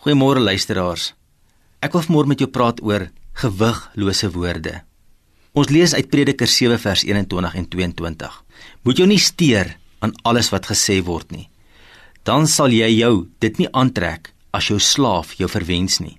Goeiemôre 0.00 0.40
luisteraars. 0.40 1.10
Ek 1.84 1.92
wil 1.92 2.00
vanmôre 2.06 2.30
met 2.30 2.40
jou 2.40 2.46
praat 2.48 2.78
oor 2.80 3.02
gewiglose 3.36 4.30
woorde. 4.32 4.78
Ons 5.52 5.68
lees 5.68 5.92
uit 5.92 6.08
Prediker 6.08 6.48
7 6.48 6.78
vers 6.80 7.02
21 7.04 7.58
en 7.60 7.66
22. 7.68 8.38
Moet 8.88 9.02
jou 9.02 9.08
nie 9.10 9.20
steur 9.20 9.74
aan 10.00 10.14
alles 10.24 10.48
wat 10.54 10.70
gesê 10.70 11.02
word 11.04 11.28
nie. 11.36 11.50
Dan 12.24 12.48
sal 12.48 12.72
jy 12.72 12.88
jou 12.94 13.26
dit 13.44 13.60
nie 13.60 13.68
aantrek 13.76 14.32
as 14.56 14.70
jou 14.72 14.80
slaaf 14.80 15.34
jou 15.36 15.50
verwens 15.52 16.00
nie. 16.00 16.16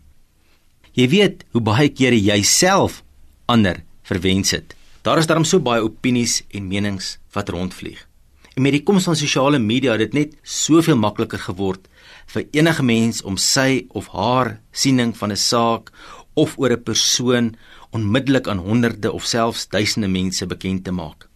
Jy 0.93 1.09
weet 1.15 1.43
hoe 1.49 1.65
baie 1.65 1.89
kere 1.89 2.21
jy 2.21 2.37
self 2.45 3.01
ander 3.49 3.81
verwens 4.05 4.53
het. 4.53 4.77
Daar 5.01 5.17
is 5.17 5.25
daarom 5.25 5.47
so 5.49 5.57
baie 5.57 5.81
opinies 5.81 6.43
en 6.53 6.69
menings 6.69 7.15
wat 7.33 7.49
rondvlieg. 7.49 8.05
En 8.55 8.61
met 8.61 8.75
die 8.75 8.83
koms 8.83 9.07
van 9.07 9.15
sosiale 9.15 9.59
media 9.59 9.93
het 9.95 9.99
dit 9.99 10.13
net 10.13 10.33
soveel 10.43 10.97
makliker 10.99 11.39
geword 11.39 11.87
vir 12.33 12.47
enige 12.51 12.83
mens 12.83 13.21
om 13.23 13.37
sy 13.39 13.85
of 13.95 14.09
haar 14.11 14.59
siening 14.71 15.13
van 15.17 15.31
'n 15.31 15.39
saak 15.39 15.91
of 16.33 16.57
oor 16.57 16.71
'n 16.71 16.83
persoon 16.83 17.55
onmiddellik 17.91 18.47
aan 18.47 18.57
honderde 18.57 19.11
of 19.11 19.25
selfs 19.25 19.67
duisende 19.67 20.07
mense 20.07 20.45
bekend 20.45 20.83
te 20.83 20.91
maak. 20.91 21.27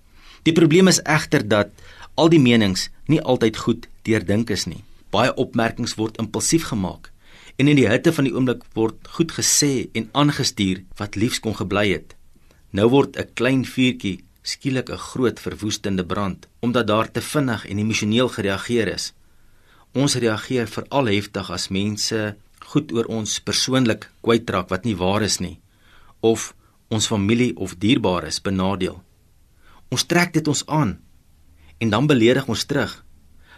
Die 0.44 0.54
probleem 0.54 0.88
is 0.88 1.02
egter 1.02 1.48
dat 1.48 1.70
al 2.14 2.30
die 2.30 2.40
menings 2.40 2.90
nie 3.06 3.22
altyd 3.22 3.58
goed 3.58 3.88
deurdink 4.02 4.50
is 4.50 4.66
nie. 4.66 4.84
Baie 5.10 5.34
opmerkings 5.34 5.96
word 5.96 6.18
impulsief 6.18 6.64
gemaak 6.64 7.12
en 7.56 7.68
in 7.68 7.76
die 7.76 7.88
hitte 7.88 8.14
van 8.14 8.24
die 8.24 8.34
oomblik 8.36 8.64
word 8.74 9.08
goed 9.18 9.32
gesê 9.32 9.88
en 9.94 10.10
aangestuur 10.12 10.84
wat 10.98 11.16
liefs 11.16 11.40
kon 11.40 11.56
gebly 11.56 11.92
het. 11.92 12.16
Nou 12.72 12.90
word 12.90 13.18
'n 13.18 13.30
klein 13.34 13.66
vuurtjie 13.66 14.24
skielik 14.46 14.90
'n 14.90 15.06
groot 15.10 15.40
verwoestende 15.40 16.06
brand 16.06 16.48
omdat 16.60 16.88
daar 16.88 17.12
te 17.12 17.22
vinnig 17.22 17.66
en 17.66 17.78
emosioneel 17.78 18.30
gereageer 18.30 18.88
is. 18.88 19.14
Ons 19.94 20.16
reageer 20.16 20.68
veral 20.68 21.06
heftig 21.06 21.50
as 21.52 21.68
mense 21.70 22.36
goed 22.60 22.92
oor 22.92 23.06
ons 23.06 23.40
persoonlik 23.40 24.12
kwytraak 24.22 24.70
wat 24.70 24.84
nie 24.86 24.96
waar 24.96 25.22
is 25.22 25.40
nie 25.40 25.60
of 26.20 26.54
ons 26.88 27.08
familie 27.08 27.56
of 27.58 27.76
dierbares 27.78 28.42
benadeel. 28.42 29.02
Ons 29.90 30.06
trek 30.06 30.34
dit 30.34 30.48
ons 30.48 30.66
aan 30.66 30.98
en 31.78 31.90
dan 31.90 32.08
beledig 32.08 32.48
ons 32.48 32.66
terug. 32.66 33.04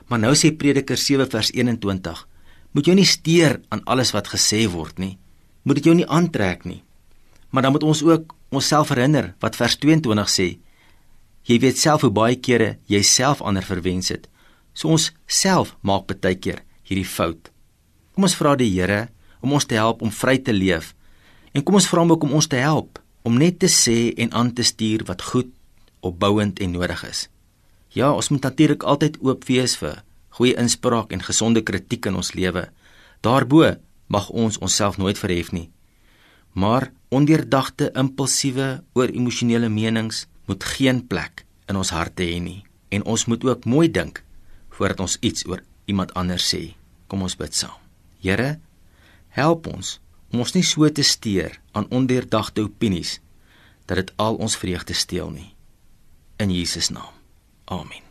Maar 0.08 0.20
nou 0.20 0.34
sê 0.36 0.52
Prediker 0.56 0.98
7 0.98 1.28
vers 1.30 1.52
21: 1.52 2.28
Moet 2.72 2.86
jou 2.86 2.96
nie 2.96 3.06
steur 3.06 3.60
aan 3.70 3.84
alles 3.86 4.12
wat 4.16 4.28
gesê 4.28 4.68
word 4.72 5.00
nie. 5.00 5.18
Moet 5.64 5.76
dit 5.76 5.86
jou 5.86 5.96
nie 5.96 6.08
aantrek 6.08 6.64
nie. 6.66 6.84
Maar 7.50 7.68
dan 7.68 7.72
moet 7.72 7.84
ons 7.84 8.04
ook 8.04 8.36
onsself 8.50 8.90
herinner 8.90 9.34
wat 9.40 9.56
vers 9.56 9.76
22 9.76 10.30
sê: 10.32 10.48
Jy 11.48 11.62
weet 11.64 11.80
self 11.80 12.04
hoe 12.04 12.12
baie 12.12 12.36
kere 12.36 12.76
jy 12.92 13.00
self 13.08 13.42
ander 13.42 13.64
verwens 13.64 14.12
het. 14.12 14.28
So 14.76 14.92
ons 14.92 15.12
self 15.28 15.76
maak 15.82 16.10
baie 16.12 16.36
keer 16.36 16.64
hierdie 16.84 17.08
fout. 17.08 17.52
Kom 18.14 18.28
ons 18.28 18.36
vra 18.36 18.56
die 18.60 18.70
Here 18.70 19.08
om 19.42 19.54
ons 19.54 19.66
te 19.66 19.78
help 19.80 20.02
om 20.02 20.12
vry 20.12 20.38
te 20.44 20.52
leef. 20.52 20.94
En 21.54 21.64
kom 21.64 21.78
ons 21.80 21.88
vra 21.88 22.04
hom 22.04 22.12
ook 22.12 22.26
om 22.28 22.36
ons 22.40 22.48
te 22.48 22.60
help 22.60 23.00
om 23.28 23.38
net 23.40 23.60
te 23.60 23.68
sê 23.68 24.14
en 24.24 24.32
aan 24.32 24.54
te 24.56 24.64
stuur 24.64 25.04
wat 25.08 25.22
goed, 25.22 25.50
opbouend 26.00 26.60
en 26.64 26.72
nodig 26.72 27.02
is. 27.04 27.28
Ja, 27.92 28.14
ons 28.14 28.30
moet 28.32 28.44
natuurlik 28.44 28.84
altyd 28.84 29.18
oop 29.24 29.44
wees 29.48 29.76
vir 29.80 30.04
goeie 30.38 30.56
inspraak 30.62 31.12
en 31.12 31.24
gesonde 31.26 31.64
kritiek 31.66 32.06
in 32.08 32.16
ons 32.20 32.34
lewe. 32.38 32.68
Daarbo 33.26 33.74
mag 34.08 34.30
ons 34.30 34.60
onsself 34.62 35.00
nooit 35.02 35.18
verhef 35.18 35.52
nie. 35.52 35.70
Maar 36.54 36.92
ondeurdagte, 37.10 37.90
impulsiewe, 37.98 38.84
oor 38.94 39.10
emosionele 39.10 39.70
menings 39.70 40.26
moet 40.48 40.64
geen 40.64 41.04
plek 41.08 41.46
in 41.68 41.80
ons 41.80 41.92
harte 41.96 42.24
hê 42.24 42.40
nie 42.42 42.64
en 42.96 43.04
ons 43.04 43.26
moet 43.28 43.44
ook 43.44 43.68
mooi 43.68 43.88
dink 43.92 44.24
voordat 44.78 45.04
ons 45.04 45.18
iets 45.22 45.46
oor 45.50 45.64
iemand 45.86 46.14
anders 46.14 46.48
sê. 46.54 46.76
Kom 47.08 47.24
ons 47.26 47.38
bid 47.40 47.56
saam. 47.56 47.76
Here, 48.24 48.58
help 49.36 49.68
ons 49.72 49.98
om 50.32 50.44
ons 50.44 50.56
nie 50.56 50.66
so 50.66 50.88
te 50.92 51.06
steur 51.08 51.60
aan 51.72 51.88
ondeurdagte 51.92 52.66
opinies 52.68 53.18
dat 53.88 54.02
dit 54.02 54.12
al 54.20 54.40
ons 54.44 54.60
vreugde 54.60 54.94
steel 54.94 55.32
nie. 55.32 55.54
In 56.44 56.52
Jesus 56.52 56.92
naam. 56.92 57.16
Amen. 57.66 58.07